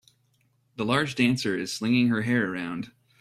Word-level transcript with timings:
The 0.77 0.83
large 0.83 1.13
dancer 1.13 1.55
is 1.55 1.71
slinging 1.71 2.07
her 2.07 2.23
hair 2.23 2.51
around 2.51 2.91